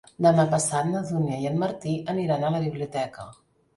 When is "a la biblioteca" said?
2.49-3.29